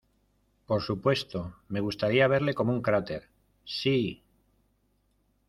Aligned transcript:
Por 0.65 0.81
supuesto, 0.81 1.53
me 1.67 1.79
gustaría 1.79 2.27
verle 2.27 2.55
como 2.55 2.73
un 2.73 2.81
cráter.¡ 2.81 3.29
sí! 3.65 4.23